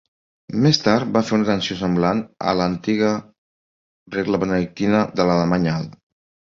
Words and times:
Més 0.61 0.79
tard 0.85 1.11
va 1.17 1.21
fer 1.27 1.35
una 1.37 1.45
atenció 1.47 1.77
semblant 1.83 2.23
a 2.53 2.57
la 2.63 2.67
antiga 2.73 3.13
regla 4.19 4.43
benedictina 4.47 5.07
de 5.21 5.31
l'alemany 5.31 5.75
alt. 5.79 5.99